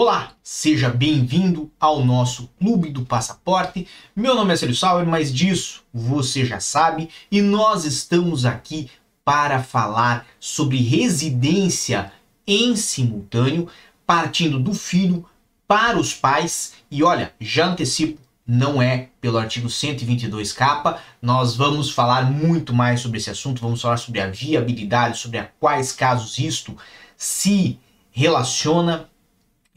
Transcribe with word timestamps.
Olá, 0.00 0.30
seja 0.44 0.90
bem-vindo 0.90 1.72
ao 1.80 2.04
nosso 2.04 2.48
Clube 2.56 2.88
do 2.88 3.04
Passaporte. 3.04 3.88
Meu 4.14 4.32
nome 4.36 4.54
é 4.54 4.56
Célio 4.56 4.72
Sauer, 4.72 5.04
mas 5.04 5.34
disso 5.34 5.82
você 5.92 6.44
já 6.44 6.60
sabe, 6.60 7.10
e 7.32 7.42
nós 7.42 7.84
estamos 7.84 8.44
aqui 8.44 8.88
para 9.24 9.60
falar 9.60 10.24
sobre 10.38 10.76
residência 10.76 12.12
em 12.46 12.76
simultâneo, 12.76 13.66
partindo 14.06 14.60
do 14.60 14.72
filho 14.72 15.26
para 15.66 15.98
os 15.98 16.14
pais. 16.14 16.74
E 16.88 17.02
olha, 17.02 17.34
já 17.40 17.66
antecipo, 17.66 18.20
não 18.46 18.80
é 18.80 19.08
pelo 19.20 19.36
artigo 19.36 19.68
122 19.68 20.52
capa. 20.52 21.00
Nós 21.20 21.56
vamos 21.56 21.90
falar 21.90 22.30
muito 22.30 22.72
mais 22.72 23.00
sobre 23.00 23.18
esse 23.18 23.30
assunto, 23.30 23.60
vamos 23.60 23.82
falar 23.82 23.96
sobre 23.96 24.20
a 24.20 24.30
viabilidade, 24.30 25.18
sobre 25.18 25.38
a 25.38 25.50
quais 25.58 25.90
casos 25.90 26.38
isto 26.38 26.76
se 27.16 27.80
relaciona 28.12 29.08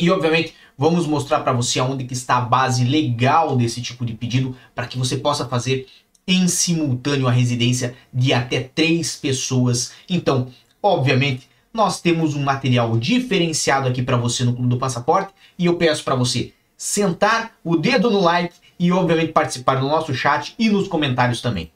e 0.01 0.09
obviamente 0.09 0.55
vamos 0.77 1.05
mostrar 1.05 1.41
para 1.41 1.53
você 1.53 1.79
aonde 1.79 2.05
que 2.05 2.13
está 2.13 2.37
a 2.37 2.41
base 2.41 2.83
legal 2.83 3.55
desse 3.55 3.81
tipo 3.81 4.03
de 4.03 4.13
pedido 4.13 4.55
para 4.73 4.87
que 4.87 4.97
você 4.97 5.15
possa 5.15 5.47
fazer 5.47 5.87
em 6.27 6.47
simultâneo 6.47 7.27
a 7.27 7.31
residência 7.31 7.95
de 8.11 8.33
até 8.33 8.61
três 8.61 9.15
pessoas. 9.15 9.91
Então, 10.09 10.47
obviamente, 10.81 11.47
nós 11.73 12.01
temos 12.01 12.35
um 12.35 12.43
material 12.43 12.97
diferenciado 12.97 13.87
aqui 13.87 14.01
para 14.01 14.17
você 14.17 14.43
no 14.43 14.53
Clube 14.53 14.69
do 14.69 14.77
Passaporte 14.77 15.33
e 15.57 15.67
eu 15.67 15.77
peço 15.77 16.03
para 16.03 16.15
você 16.15 16.51
sentar 16.75 17.51
o 17.63 17.75
dedo 17.75 18.09
no 18.09 18.19
like 18.19 18.55
e 18.79 18.91
obviamente 18.91 19.31
participar 19.31 19.75
do 19.75 19.87
nosso 19.87 20.13
chat 20.15 20.55
e 20.57 20.67
nos 20.67 20.87
comentários 20.87 21.41
também. 21.41 21.71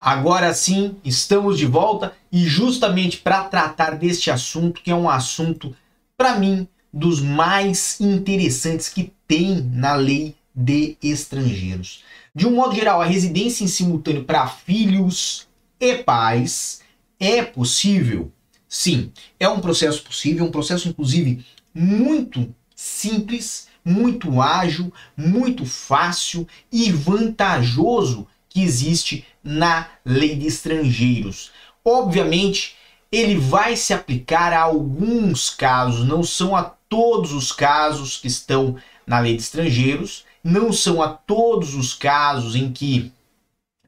Agora 0.00 0.54
sim, 0.54 0.96
estamos 1.04 1.58
de 1.58 1.66
volta 1.66 2.16
e 2.32 2.46
justamente 2.46 3.18
para 3.18 3.44
tratar 3.44 3.98
deste 3.98 4.30
assunto, 4.30 4.80
que 4.80 4.90
é 4.90 4.94
um 4.94 5.10
assunto, 5.10 5.76
para 6.16 6.38
mim, 6.38 6.66
dos 6.90 7.20
mais 7.20 8.00
interessantes 8.00 8.88
que 8.88 9.12
tem 9.28 9.60
na 9.60 9.94
lei 9.94 10.34
de 10.54 10.96
estrangeiros. 11.02 12.02
De 12.34 12.46
um 12.46 12.54
modo 12.54 12.74
geral, 12.74 13.02
a 13.02 13.04
residência 13.04 13.62
em 13.62 13.68
simultâneo 13.68 14.24
para 14.24 14.46
filhos 14.46 15.46
e 15.78 15.96
pais 15.98 16.80
é 17.18 17.42
possível? 17.42 18.32
Sim, 18.66 19.12
é 19.38 19.50
um 19.50 19.60
processo 19.60 20.02
possível, 20.02 20.46
um 20.46 20.50
processo 20.50 20.88
inclusive 20.88 21.44
muito 21.74 22.54
simples, 22.74 23.68
muito 23.84 24.40
ágil, 24.40 24.90
muito 25.14 25.66
fácil 25.66 26.48
e 26.72 26.90
vantajoso 26.90 28.26
que 28.48 28.62
existe 28.62 29.26
na 29.42 29.88
lei 30.04 30.36
de 30.36 30.46
estrangeiros. 30.46 31.50
Obviamente, 31.84 32.76
ele 33.10 33.36
vai 33.36 33.76
se 33.76 33.92
aplicar 33.92 34.52
a 34.52 34.60
alguns 34.60 35.50
casos, 35.50 36.06
não 36.06 36.22
são 36.22 36.54
a 36.54 36.62
todos 36.62 37.32
os 37.32 37.50
casos 37.52 38.16
que 38.16 38.28
estão 38.28 38.76
na 39.06 39.18
lei 39.18 39.36
de 39.36 39.42
estrangeiros, 39.42 40.24
não 40.42 40.72
são 40.72 41.02
a 41.02 41.08
todos 41.08 41.74
os 41.74 41.92
casos 41.94 42.54
em 42.54 42.72
que 42.72 43.12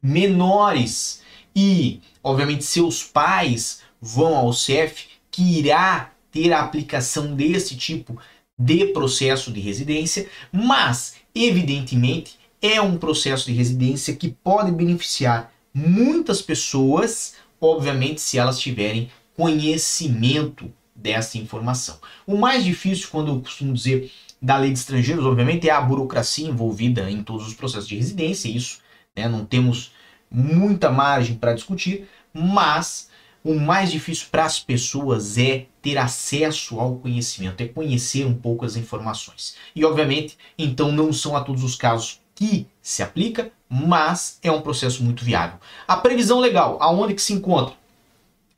menores 0.01 1.21
e, 1.55 2.01
obviamente, 2.23 2.63
seus 2.63 3.03
pais 3.03 3.81
vão 4.01 4.35
ao 4.35 4.51
CEF 4.51 5.07
que 5.31 5.59
irá 5.59 6.11
ter 6.31 6.51
a 6.51 6.61
aplicação 6.61 7.35
desse 7.35 7.75
tipo 7.75 8.19
de 8.57 8.87
processo 8.87 9.51
de 9.51 9.59
residência, 9.59 10.29
mas, 10.51 11.15
evidentemente, 11.33 12.37
é 12.63 12.81
um 12.81 12.97
processo 12.97 13.47
de 13.47 13.51
residência 13.51 14.15
que 14.15 14.29
pode 14.29 14.71
beneficiar 14.71 15.53
muitas 15.73 16.41
pessoas, 16.41 17.33
obviamente, 17.59 18.21
se 18.21 18.37
elas 18.37 18.57
tiverem 18.57 19.11
conhecimento 19.35 20.71
dessa 20.95 21.37
informação. 21.37 21.99
O 22.25 22.37
mais 22.37 22.63
difícil, 22.63 23.09
quando 23.11 23.33
eu 23.33 23.41
costumo 23.41 23.73
dizer 23.73 24.09
da 24.41 24.55
lei 24.55 24.71
de 24.71 24.79
estrangeiros, 24.79 25.25
obviamente, 25.25 25.67
é 25.67 25.71
a 25.73 25.81
burocracia 25.81 26.47
envolvida 26.47 27.11
em 27.11 27.21
todos 27.21 27.45
os 27.45 27.53
processos 27.53 27.87
de 27.87 27.97
residência, 27.97 28.47
isso 28.47 28.79
né, 29.13 29.27
não 29.27 29.43
temos 29.43 29.91
muita 30.31 30.89
margem 30.89 31.35
para 31.35 31.53
discutir, 31.53 32.07
mas 32.33 33.09
o 33.43 33.55
mais 33.55 33.91
difícil 33.91 34.27
para 34.31 34.45
as 34.45 34.57
pessoas 34.57 35.37
é 35.37 35.65
ter 35.81 35.97
acesso 35.97 36.79
ao 36.79 36.95
conhecimento, 36.95 37.59
é 37.59 37.67
conhecer 37.67 38.25
um 38.25 38.33
pouco 38.33 38.63
as 38.63 38.77
informações. 38.77 39.57
E, 39.75 39.83
obviamente, 39.83 40.37
então 40.57 40.93
não 40.93 41.11
são 41.11 41.35
a 41.35 41.41
todos 41.41 41.61
os 41.61 41.75
casos 41.75 42.22
que 42.35 42.67
se 42.81 43.01
aplica, 43.01 43.51
mas 43.69 44.39
é 44.43 44.51
um 44.51 44.61
processo 44.61 45.03
muito 45.03 45.23
viável. 45.23 45.57
A 45.87 45.97
previsão 45.97 46.39
legal, 46.39 46.77
aonde 46.79 47.13
que 47.13 47.21
se 47.21 47.33
encontra? 47.33 47.75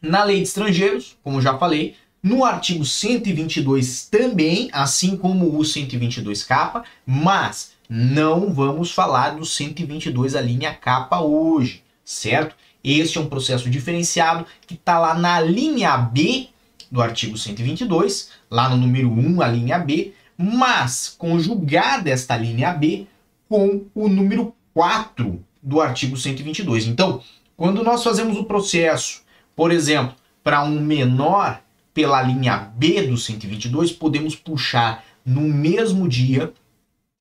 Na 0.01 0.23
lei 0.23 0.37
de 0.37 0.43
estrangeiros, 0.43 1.17
como 1.23 1.41
já 1.41 1.57
falei, 1.57 1.95
no 2.21 2.43
artigo 2.43 2.83
122 2.83 4.07
também, 4.07 4.69
assim 4.71 5.15
como 5.15 5.57
o 5.57 5.63
122 5.63 6.43
capa, 6.43 6.83
mas 7.05 7.73
não 7.87 8.51
vamos 8.51 8.91
falar 8.91 9.35
do 9.35 9.45
122 9.45 10.35
a 10.35 10.41
linha 10.41 10.73
capa 10.73 11.21
hoje, 11.21 11.83
certo? 12.03 12.55
Este 12.83 13.17
é 13.17 13.21
um 13.21 13.29
processo 13.29 13.69
diferenciado 13.69 14.45
que 14.65 14.73
está 14.73 14.99
lá 14.99 15.13
na 15.13 15.39
linha 15.39 15.95
B 15.97 16.49
do 16.91 17.01
artigo 17.01 17.37
122, 17.37 18.29
lá 18.49 18.69
no 18.69 18.77
número 18.77 19.11
1, 19.11 19.41
a 19.41 19.47
linha 19.47 19.79
B, 19.79 20.13
mas 20.37 21.15
conjugada 21.17 22.09
esta 22.09 22.35
linha 22.37 22.71
B 22.73 23.07
com 23.49 23.85
o 23.93 24.07
número 24.07 24.53
4 24.73 25.43
do 25.61 25.81
artigo 25.81 26.17
122. 26.17 26.87
Então, 26.87 27.21
quando 27.57 27.83
nós 27.83 28.03
fazemos 28.03 28.37
o 28.37 28.43
processo, 28.43 29.23
por 29.55 29.71
exemplo, 29.71 30.15
para 30.43 30.63
um 30.63 30.79
menor 30.79 31.61
pela 31.93 32.21
linha 32.21 32.57
B 32.57 33.03
do 33.03 33.17
122, 33.17 33.91
podemos 33.91 34.35
puxar 34.35 35.03
no 35.25 35.41
mesmo 35.41 36.07
dia, 36.07 36.53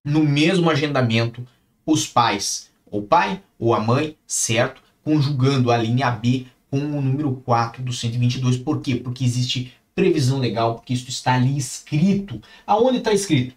no 0.04 0.22
mesmo 0.22 0.68
agendamento, 0.68 1.46
os 1.86 2.06
pais, 2.06 2.70
o 2.90 3.00
pai 3.00 3.40
ou 3.58 3.74
a 3.74 3.80
mãe, 3.80 4.16
certo? 4.26 4.82
Conjugando 5.02 5.70
a 5.70 5.76
linha 5.76 6.10
B 6.10 6.46
com 6.70 6.78
o 6.78 7.00
número 7.00 7.40
4 7.44 7.82
do 7.82 7.92
122. 7.92 8.56
Por 8.56 8.80
quê? 8.80 8.96
Porque 8.96 9.24
existe 9.24 9.72
previsão 9.94 10.38
legal, 10.38 10.74
porque 10.74 10.92
isso 10.92 11.08
está 11.08 11.34
ali 11.34 11.56
escrito. 11.56 12.42
Aonde 12.66 12.98
está 12.98 13.12
escrito? 13.12 13.54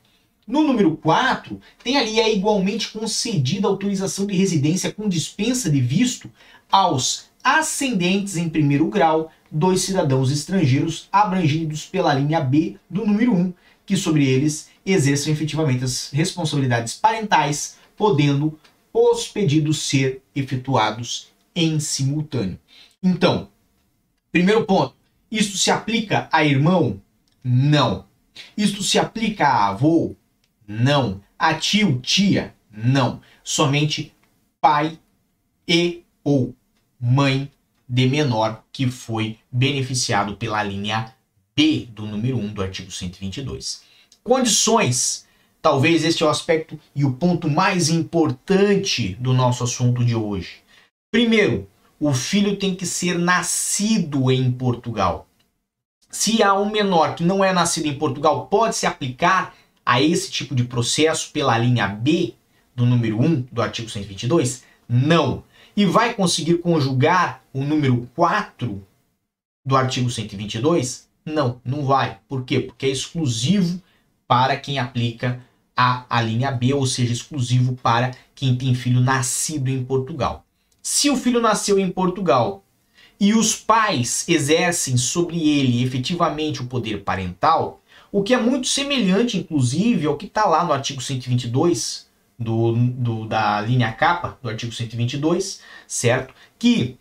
No 0.48 0.64
número 0.64 0.96
4, 0.96 1.60
tem 1.84 1.98
ali 1.98 2.22
é 2.22 2.34
igualmente 2.34 2.88
concedida 2.88 3.68
autorização 3.68 4.26
de 4.26 4.34
residência 4.34 4.94
com 4.94 5.10
dispensa 5.10 5.70
de 5.70 5.82
visto 5.82 6.32
aos 6.72 7.26
ascendentes 7.44 8.38
em 8.38 8.48
primeiro 8.48 8.88
grau 8.88 9.30
dos 9.52 9.82
cidadãos 9.82 10.32
estrangeiros 10.32 11.10
abrangidos 11.12 11.86
pela 11.86 12.14
linha 12.14 12.40
B 12.40 12.78
do 12.90 13.06
número 13.06 13.34
1, 13.34 13.54
que 13.86 13.98
sobre 13.98 14.26
eles 14.26 14.70
exerçam 14.86 15.34
efetivamente 15.34 15.84
as 15.84 16.12
responsabilidades 16.12 16.94
parentais, 16.94 17.76
podendo 17.98 18.58
os 18.94 19.28
pedidos 19.28 19.82
ser 19.84 20.22
efetuados 20.34 21.28
em 21.54 21.78
simultâneo. 21.78 22.58
Então, 23.04 23.50
primeiro 24.32 24.66
ponto, 24.66 24.96
isto 25.30 25.58
se 25.58 25.70
aplica 25.70 26.30
a 26.32 26.46
irmão? 26.46 27.02
Não. 27.44 28.06
Isto 28.56 28.82
se 28.82 28.98
aplica 28.98 29.46
a 29.46 29.70
avô? 29.70 30.16
Não. 30.68 31.22
A 31.40 31.54
tio, 31.54 32.00
tia? 32.02 32.54
Não. 32.70 33.22
Somente 33.44 34.14
pai 34.60 35.00
e 35.68 36.04
ou 36.24 36.54
mãe 37.00 37.50
de 37.88 38.08
menor 38.08 38.64
que 38.72 38.92
foi 38.92 39.40
beneficiado 39.50 40.36
pela 40.36 40.62
linha 40.62 41.14
B 41.56 41.88
do 41.92 42.06
número 42.06 42.38
1 42.38 42.54
do 42.54 42.62
artigo 42.62 42.92
122. 42.92 43.82
Condições. 44.24 45.26
Talvez 45.62 46.04
este 46.04 46.24
é 46.24 46.26
o 46.26 46.30
aspecto 46.30 46.80
e 46.96 47.04
o 47.04 47.14
ponto 47.14 47.50
mais 47.50 47.90
importante 47.90 49.16
do 49.16 49.34
nosso 49.34 49.64
assunto 49.64 50.06
de 50.06 50.16
hoje. 50.16 50.58
Primeiro, 51.12 51.68
o 52.00 52.14
filho 52.14 52.58
tem 52.58 52.76
que 52.76 52.86
ser 52.86 53.18
nascido 53.18 54.32
em 54.32 54.52
Portugal. 54.52 55.28
Se 56.10 56.44
há 56.44 56.54
um 56.54 56.70
menor 56.70 57.16
que 57.16 57.24
não 57.24 57.44
é 57.44 57.52
nascido 57.52 57.88
em 57.88 57.98
Portugal, 57.98 58.48
pode 58.48 58.76
se 58.76 58.86
aplicar 58.86 59.56
a 59.88 60.02
esse 60.02 60.30
tipo 60.30 60.54
de 60.54 60.66
processo 60.66 61.32
pela 61.32 61.58
linha 61.58 61.88
B 61.88 62.34
do 62.76 62.86
número 62.86 63.22
1 63.22 63.48
do 63.50 63.62
artigo 63.62 63.90
122? 63.90 64.66
Não. 64.88 65.46
E 65.78 65.86
vai 65.86 66.14
conseguir 66.14 66.56
conjugar 66.58 67.42
o 67.54 67.64
número 67.64 68.06
4 68.14 68.86
do 69.66 69.78
artigo 69.78 70.10
122? 70.10 71.08
Não, 71.26 71.62
não 71.64 71.86
vai. 71.86 72.20
Por 72.28 72.44
quê? 72.44 72.60
Porque 72.60 72.86
é 72.86 72.90
exclusivo 72.90 73.82
para 74.28 74.58
quem 74.58 74.78
aplica 74.78 75.42
a, 75.74 76.06
a 76.10 76.22
linha 76.22 76.52
B, 76.52 76.74
ou 76.74 76.86
seja, 76.86 77.14
exclusivo 77.14 77.74
para 77.82 78.12
quem 78.36 78.58
tem 78.58 78.76
filho 78.76 79.00
nascido 79.00 79.70
em 79.70 79.82
Portugal. 79.86 80.46
Se 80.82 81.10
o 81.10 81.16
filho 81.16 81.40
nasceu 81.40 81.80
em 81.80 81.90
Portugal 81.90 82.62
e 83.18 83.34
os 83.34 83.56
pais 83.56 84.28
exercem 84.28 84.98
sobre 84.98 85.38
ele 85.48 85.82
efetivamente 85.82 86.62
o 86.62 86.66
poder 86.66 87.06
parental, 87.06 87.82
o 88.18 88.24
que 88.24 88.34
é 88.34 88.38
muito 88.38 88.68
semelhante, 88.68 89.38
inclusive, 89.38 90.08
ao 90.08 90.18
que 90.18 90.26
está 90.26 90.46
lá 90.46 90.64
no 90.64 90.74
artigo 90.74 91.00
122 91.00 92.08
do, 92.38 92.74
do, 92.74 93.28
da 93.28 93.62
linha 93.62 93.92
capa 93.94 94.40
do 94.42 94.50
artigo 94.50 94.72
122, 94.72 95.62
certo? 95.88 96.34
Que 96.58 96.98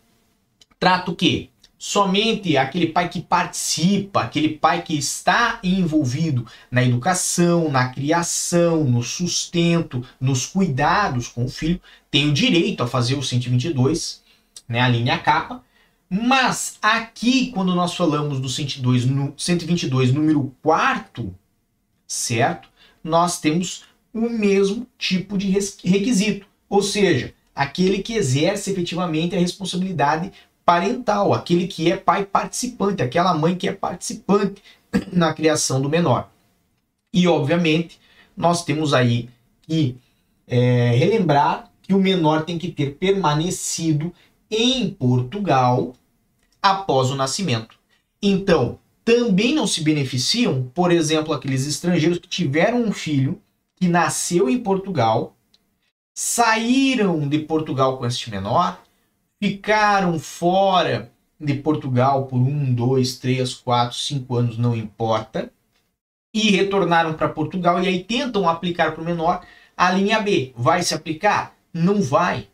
trata 0.79 1.11
o 1.11 1.17
quê? 1.17 1.49
somente 1.79 2.57
aquele 2.57 2.87
pai 2.87 3.09
que 3.09 3.21
participa, 3.21 4.23
aquele 4.23 4.49
pai 4.49 4.83
que 4.83 4.97
está 4.97 5.61
envolvido 5.63 6.47
na 6.71 6.83
educação, 6.83 7.71
na 7.71 7.89
criação, 7.91 8.85
no 8.85 9.03
sustento, 9.03 10.05
nos 10.21 10.47
cuidados 10.47 11.29
com 11.29 11.45
o 11.45 11.49
filho, 11.49 11.81
tem 12.11 12.29
o 12.29 12.33
direito 12.33 12.83
a 12.83 12.87
fazer 12.87 13.15
o 13.15 13.23
122, 13.23 14.23
né, 14.69 14.81
a 14.81 14.89
linha 14.89 15.19
capa. 15.19 15.63
Mas 16.09 16.79
aqui, 16.81 17.51
quando 17.51 17.75
nós 17.75 17.95
falamos 17.95 18.41
do 18.41 18.49
102, 18.49 19.05
no, 19.07 19.35
122, 19.37 20.13
número 20.13 20.55
4, 20.63 21.35
certo? 22.07 22.69
Nós 23.03 23.41
temos 23.41 23.85
o 24.15 24.29
mesmo 24.31 24.87
tipo 24.97 25.37
de 25.37 25.51
requisito. 25.51 26.47
Ou 26.69 26.83
seja, 26.83 27.35
aquele 27.55 28.03
que 28.03 28.15
exerce 28.15 28.71
efetivamente 28.71 29.35
a 29.35 29.41
responsabilidade 29.41 30.33
parental, 30.65 31.33
aquele 31.33 31.67
que 31.67 31.91
é 31.91 31.97
pai 31.97 32.25
participante, 32.25 33.03
aquela 33.03 33.35
mãe 33.35 33.55
que 33.55 33.69
é 33.69 33.73
participante 33.73 34.63
na 35.13 35.33
criação 35.35 35.81
do 35.81 35.89
menor. 35.89 36.31
E, 37.13 37.27
obviamente, 37.27 38.01
nós 38.37 38.65
temos 38.65 38.93
aí 38.95 39.29
que 39.63 39.97
é, 40.47 40.91
relembrar 40.91 41.71
que 41.83 41.95
o 41.95 42.01
menor 42.01 42.45
tem 42.45 42.59
que 42.59 42.71
ter 42.71 42.97
permanecido 42.97 44.13
em 44.51 44.91
Portugal 44.91 45.95
após 46.63 47.11
o 47.11 47.17
nascimento. 47.17 47.77
Então, 48.23 48.79
também 49.05 49.55
não 49.55 49.67
se 49.67 49.83
beneficiam, 49.83 50.71
por 50.75 50.91
exemplo, 50.91 51.33
aqueles 51.33 51.67
estrangeiros 51.67 52.19
que 52.19 52.29
tiveram 52.29 52.83
um 52.83 52.93
filho 52.93 53.41
que 53.77 53.89
nasceu 53.89 54.49
em 54.49 54.59
Portugal, 54.59 55.37
saíram 56.15 57.29
de 57.29 57.39
Portugal 57.41 57.99
com 57.99 58.07
este 58.07 58.31
menor 58.31 58.81
ficaram 59.39 60.19
fora 60.19 61.13
de 61.39 61.55
Portugal 61.55 62.27
por 62.27 62.39
um, 62.39 62.73
dois, 62.73 63.19
três, 63.19 63.55
quatro, 63.55 63.97
cinco 63.97 64.37
anos, 64.37 64.57
não 64.57 64.75
importa, 64.75 65.53
e 66.33 66.51
retornaram 66.51 67.15
para 67.15 67.29
Portugal 67.29 67.83
e 67.83 67.87
aí 67.87 68.03
tentam 68.03 68.49
aplicar 68.49 68.93
para 68.93 69.03
o 69.03 69.05
menor 69.05 69.45
a 69.77 69.91
linha 69.91 70.21
B. 70.21 70.53
Vai 70.57 70.83
se 70.83 70.95
aplicar? 70.95 71.55
Não 71.73 72.01
vai. 72.01 72.49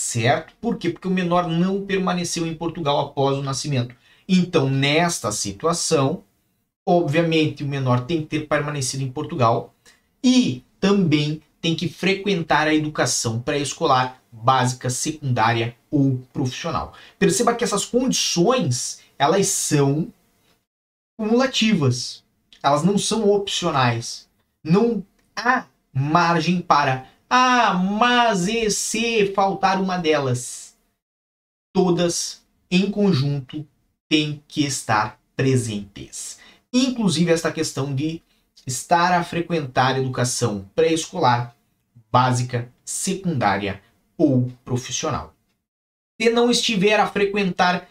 Certo? 0.00 0.54
Por 0.60 0.78
quê? 0.78 0.90
Porque 0.90 1.08
o 1.08 1.10
menor 1.10 1.48
não 1.48 1.84
permaneceu 1.84 2.46
em 2.46 2.54
Portugal 2.54 3.00
após 3.00 3.36
o 3.36 3.42
nascimento. 3.42 3.96
Então, 4.28 4.70
nesta 4.70 5.32
situação, 5.32 6.22
obviamente, 6.86 7.64
o 7.64 7.66
menor 7.66 8.06
tem 8.06 8.20
que 8.20 8.28
ter 8.28 8.46
permanecido 8.46 9.02
em 9.02 9.10
Portugal 9.10 9.74
e 10.22 10.62
também 10.78 11.42
tem 11.60 11.74
que 11.74 11.88
frequentar 11.88 12.68
a 12.68 12.74
educação 12.74 13.40
pré-escolar 13.40 14.22
básica, 14.30 14.88
secundária 14.88 15.74
ou 15.90 16.22
profissional. 16.32 16.92
Perceba 17.18 17.52
que 17.52 17.64
essas 17.64 17.84
condições, 17.84 19.00
elas 19.18 19.48
são 19.48 20.12
cumulativas. 21.18 22.22
Elas 22.62 22.84
não 22.84 22.96
são 22.96 23.28
opcionais. 23.28 24.28
Não 24.62 25.04
há 25.34 25.66
margem 25.92 26.60
para 26.60 27.08
ah, 27.30 27.74
mas 27.74 28.48
e 28.48 28.70
se 28.70 29.32
faltar 29.34 29.80
uma 29.80 29.98
delas? 29.98 30.76
Todas 31.74 32.42
em 32.70 32.90
conjunto 32.90 33.66
têm 34.08 34.42
que 34.48 34.64
estar 34.64 35.20
presentes. 35.36 36.38
Inclusive 36.72 37.30
esta 37.30 37.52
questão 37.52 37.94
de 37.94 38.22
estar 38.66 39.12
a 39.12 39.22
frequentar 39.22 39.98
educação 39.98 40.68
pré-escolar, 40.74 41.54
básica, 42.10 42.72
secundária 42.84 43.82
ou 44.16 44.50
profissional. 44.64 45.34
Se 46.20 46.30
não 46.30 46.50
estiver 46.50 46.98
a 46.98 47.06
frequentar 47.06 47.88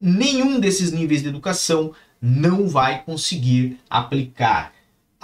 nenhum 0.00 0.60
desses 0.60 0.92
níveis 0.92 1.22
de 1.22 1.28
educação, 1.28 1.94
não 2.20 2.68
vai 2.68 3.02
conseguir 3.02 3.78
aplicar 3.88 4.75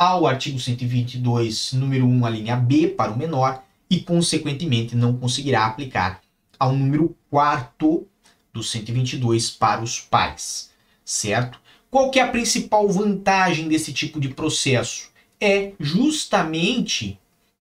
ao 0.02 0.26
artigo 0.26 0.58
122, 0.58 1.74
número 1.74 2.04
1, 2.04 2.26
a 2.26 2.30
linha 2.30 2.56
B 2.56 2.88
para 2.88 3.12
o 3.12 3.16
menor 3.16 3.62
e, 3.88 4.00
consequentemente, 4.00 4.96
não 4.96 5.16
conseguirá 5.16 5.64
aplicar 5.64 6.20
ao 6.58 6.72
número 6.72 7.16
4 7.30 8.04
do 8.52 8.62
122 8.64 9.50
para 9.50 9.80
os 9.80 10.00
pais, 10.00 10.70
certo? 11.04 11.60
Qual 11.88 12.10
que 12.10 12.18
é 12.18 12.22
a 12.22 12.28
principal 12.28 12.88
vantagem 12.88 13.68
desse 13.68 13.92
tipo 13.92 14.18
de 14.18 14.30
processo? 14.30 15.08
É 15.40 15.72
justamente 15.78 17.16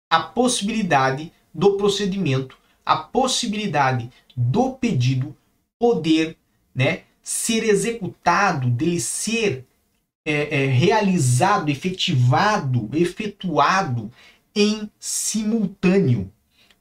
a 0.10 0.20
possibilidade 0.20 1.32
do 1.54 1.78
procedimento, 1.78 2.58
a 2.84 2.98
possibilidade 2.98 4.10
do 4.36 4.72
pedido 4.72 5.36
poder 5.78 6.38
né, 6.74 7.02
ser 7.22 7.64
executado, 7.64 8.68
dele 8.68 9.00
ser 9.00 9.66
é, 10.25 10.63
é, 10.63 10.65
realizado, 10.68 11.69
efetivado, 11.69 12.89
efetuado 12.94 14.12
em 14.56 14.89
simultâneo. 15.00 16.31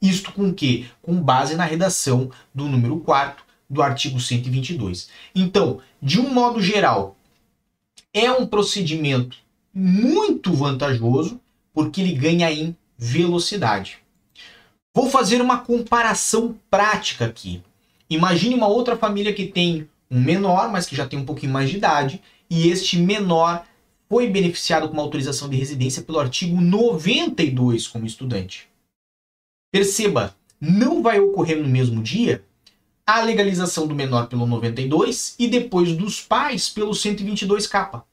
Isto 0.01 0.31
com 0.31 0.53
que? 0.53 0.89
Com 1.01 1.21
base 1.21 1.55
na 1.55 1.65
redação 1.65 2.31
do 2.53 2.67
número 2.67 2.99
4 2.99 3.43
do 3.69 3.81
artigo 3.81 4.19
122. 4.19 5.09
Então, 5.33 5.79
de 6.01 6.19
um 6.19 6.33
modo 6.33 6.61
geral, 6.61 7.15
é 8.13 8.31
um 8.31 8.45
procedimento 8.45 9.37
muito 9.73 10.53
vantajoso 10.53 11.39
porque 11.73 12.01
ele 12.01 12.13
ganha 12.13 12.51
em 12.51 12.75
velocidade. 12.97 13.99
Vou 14.93 15.09
fazer 15.09 15.41
uma 15.41 15.59
comparação 15.59 16.57
prática 16.69 17.25
aqui. 17.25 17.63
Imagine 18.09 18.55
uma 18.55 18.67
outra 18.67 18.97
família 18.97 19.33
que 19.33 19.47
tem 19.47 19.87
um 20.09 20.19
menor, 20.19 20.69
mas 20.69 20.85
que 20.85 20.95
já 20.95 21.07
tem 21.07 21.17
um 21.17 21.25
pouquinho 21.25 21.53
mais 21.53 21.69
de 21.69 21.77
idade, 21.77 22.21
e 22.51 22.67
este 22.67 22.97
menor 22.97 23.65
foi 24.09 24.27
beneficiado 24.27 24.89
com 24.89 24.93
uma 24.93 25.03
autorização 25.03 25.47
de 25.47 25.55
residência 25.55 26.03
pelo 26.03 26.19
artigo 26.19 26.59
92 26.59 27.87
como 27.87 28.05
estudante. 28.05 28.67
Perceba, 29.71 30.35
não 30.59 31.01
vai 31.01 31.17
ocorrer 31.21 31.57
no 31.57 31.69
mesmo 31.69 32.03
dia 32.03 32.43
a 33.07 33.21
legalização 33.21 33.87
do 33.87 33.95
menor 33.95 34.27
pelo 34.27 34.45
92 34.45 35.33
e 35.39 35.47
depois 35.47 35.95
dos 35.95 36.19
pais 36.19 36.69
pelo 36.69 36.91
122K. 36.91 38.03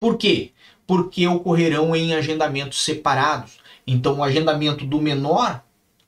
Por 0.00 0.18
quê? 0.18 0.50
Porque 0.84 1.24
ocorrerão 1.28 1.94
em 1.94 2.14
agendamentos 2.14 2.84
separados. 2.84 3.58
Então, 3.86 4.18
o 4.18 4.24
agendamento 4.24 4.84
do 4.84 5.00
menor 5.00 5.62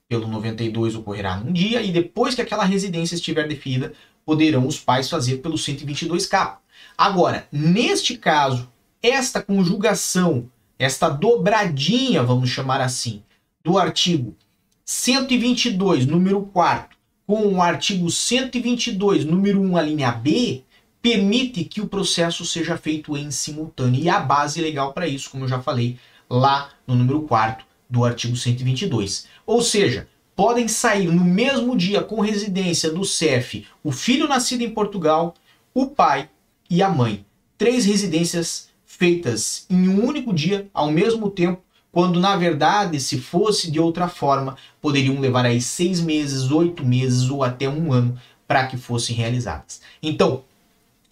pelo 0.08 0.26
92 0.26 0.96
ocorrerá 0.96 1.36
num 1.36 1.52
dia 1.52 1.80
e 1.80 1.92
depois 1.92 2.34
que 2.34 2.42
aquela 2.42 2.64
residência 2.64 3.14
estiver 3.14 3.46
definida, 3.46 3.94
poderão 4.24 4.66
os 4.66 4.80
pais 4.80 5.08
fazer 5.08 5.36
pelo 5.36 5.54
122K. 5.54 6.63
Agora, 6.96 7.46
neste 7.50 8.16
caso, 8.16 8.68
esta 9.02 9.42
conjugação, 9.42 10.50
esta 10.78 11.08
dobradinha, 11.08 12.22
vamos 12.22 12.50
chamar 12.50 12.80
assim, 12.80 13.22
do 13.62 13.78
artigo 13.78 14.36
122, 14.84 16.06
número 16.06 16.42
4, 16.52 16.96
com 17.26 17.54
o 17.54 17.62
artigo 17.62 18.10
122, 18.10 19.24
número 19.24 19.60
1, 19.60 19.76
a 19.76 19.82
linha 19.82 20.12
B, 20.12 20.62
permite 21.00 21.64
que 21.64 21.80
o 21.80 21.86
processo 21.86 22.44
seja 22.44 22.76
feito 22.76 23.16
em 23.16 23.30
simultâneo. 23.30 24.02
E 24.02 24.08
a 24.08 24.20
base 24.20 24.60
legal 24.60 24.92
para 24.92 25.08
isso, 25.08 25.30
como 25.30 25.44
eu 25.44 25.48
já 25.48 25.60
falei 25.60 25.98
lá 26.28 26.70
no 26.86 26.94
número 26.94 27.22
4 27.22 27.64
do 27.88 28.04
artigo 28.04 28.36
122. 28.36 29.26
Ou 29.46 29.62
seja, 29.62 30.08
podem 30.34 30.68
sair 30.68 31.06
no 31.06 31.24
mesmo 31.24 31.76
dia 31.76 32.02
com 32.02 32.20
residência 32.20 32.90
do 32.90 33.04
CEF 33.04 33.66
o 33.82 33.92
filho 33.92 34.26
nascido 34.26 34.62
em 34.62 34.70
Portugal, 34.70 35.34
o 35.72 35.86
pai 35.86 36.28
e 36.68 36.82
a 36.82 36.88
mãe. 36.88 37.24
Três 37.56 37.84
residências 37.84 38.68
feitas 38.84 39.66
em 39.68 39.88
um 39.88 40.04
único 40.04 40.32
dia, 40.32 40.68
ao 40.72 40.90
mesmo 40.90 41.30
tempo, 41.30 41.62
quando 41.90 42.18
na 42.18 42.36
verdade, 42.36 42.98
se 43.00 43.18
fosse 43.18 43.70
de 43.70 43.78
outra 43.78 44.08
forma, 44.08 44.56
poderiam 44.80 45.20
levar 45.20 45.46
aí 45.46 45.60
seis 45.60 46.00
meses, 46.00 46.50
oito 46.50 46.84
meses 46.84 47.30
ou 47.30 47.44
até 47.44 47.68
um 47.68 47.92
ano 47.92 48.18
para 48.46 48.66
que 48.66 48.76
fossem 48.76 49.14
realizadas. 49.14 49.80
Então, 50.02 50.42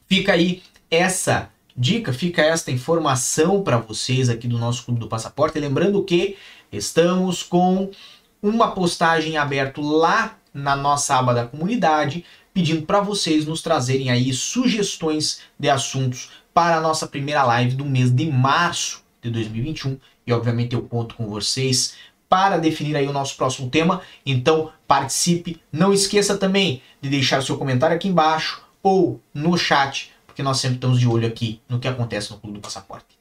fica 0.07 0.33
aí 0.33 0.63
essa 0.91 1.51
dica, 1.77 2.13
fica 2.13 2.43
esta 2.43 2.71
informação 2.71 3.63
para 3.63 3.79
vocês 3.79 4.29
aqui 4.29 4.47
do 4.47 4.59
nosso 4.59 4.85
Clube 4.85 5.01
do 5.01 5.09
Passaporte. 5.09 5.59
Lembrando 5.59 6.03
que 6.05 6.37
estamos 6.71 7.43
com 7.43 7.91
uma 8.43 8.73
postagem 8.73 9.37
aberta 9.37 9.81
lá 9.81 10.37
na 10.53 10.77
nossa 10.77 11.17
aba 11.17 11.33
da 11.33 11.47
comunidade, 11.47 12.25
pedindo 12.53 12.83
para 12.83 13.01
vocês 13.01 13.47
nos 13.47 13.63
trazerem 13.63 14.11
aí 14.11 14.33
sugestões 14.33 15.41
de 15.59 15.69
assuntos 15.71 16.31
para 16.53 16.77
a 16.77 16.81
nossa 16.81 17.07
primeira 17.07 17.43
live 17.45 17.75
do 17.75 17.85
mês 17.85 18.11
de 18.11 18.27
março 18.27 19.03
de 19.21 19.31
2021 19.31 19.99
e 20.27 20.33
obviamente 20.33 20.75
eu 20.75 20.83
conto 20.83 21.15
com 21.15 21.27
vocês 21.27 21.95
para 22.29 22.59
definir 22.59 22.97
aí 22.97 23.07
o 23.07 23.13
nosso 23.13 23.37
próximo 23.37 23.69
tema. 23.71 24.03
Então 24.25 24.73
participe, 24.87 25.61
não 25.71 25.93
esqueça 25.93 26.37
também 26.37 26.83
de 27.01 27.09
deixar 27.09 27.43
seu 27.43 27.59
comentário 27.59 27.97
aqui 27.97 28.09
embaixo 28.09 28.63
ou 28.83 29.21
no 29.33 29.57
chat, 29.57 30.13
porque 30.27 30.43
nós 30.43 30.59
sempre 30.59 30.77
estamos 30.77 30.99
de 30.99 31.07
olho 31.07 31.27
aqui 31.27 31.61
no 31.69 31.79
que 31.79 31.89
acontece 31.89 32.31
no 32.31 32.39
Clube 32.39 32.59
do 32.59 32.63
Passaporte. 32.63 33.19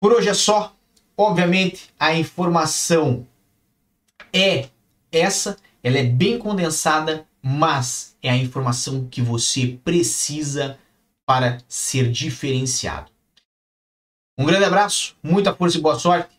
Por 0.00 0.12
hoje 0.12 0.28
é 0.28 0.34
só. 0.34 0.74
Obviamente 1.16 1.90
a 1.98 2.14
informação 2.14 3.26
é 4.32 4.68
essa 5.12 5.56
ela 5.82 5.98
é 5.98 6.02
bem 6.02 6.38
condensada, 6.38 7.26
mas 7.42 8.16
é 8.22 8.30
a 8.30 8.36
informação 8.36 9.06
que 9.08 9.22
você 9.22 9.78
precisa 9.84 10.78
para 11.26 11.58
ser 11.68 12.10
diferenciado. 12.10 13.10
Um 14.38 14.44
grande 14.44 14.64
abraço, 14.64 15.16
muita 15.22 15.54
força 15.54 15.78
e 15.78 15.80
boa 15.80 15.98
sorte 15.98 16.30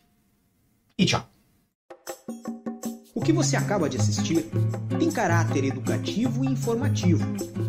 e 0.98 1.06
tchau. 1.06 1.26
O 3.14 3.20
que 3.20 3.32
você 3.32 3.56
acaba 3.56 3.88
de 3.88 3.96
assistir 3.96 4.44
tem 4.98 5.10
caráter 5.10 5.64
educativo 5.64 6.44
e 6.44 6.48
informativo. 6.48 7.24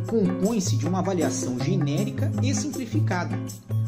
Compõe-se 0.08 0.76
de 0.76 0.88
uma 0.88 1.00
avaliação 1.00 1.60
genérica 1.60 2.32
e 2.42 2.54
simplificada. 2.56 3.38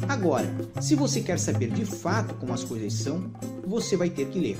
Agora, 0.08 0.48
se 0.80 0.94
você 0.94 1.20
quer 1.20 1.38
saber 1.38 1.70
de 1.70 1.84
fato 1.84 2.34
como 2.36 2.52
as 2.52 2.62
coisas 2.62 2.92
são, 2.92 3.30
você 3.66 3.96
vai 3.96 4.08
ter 4.08 4.28
que 4.28 4.38
ler. 4.38 4.58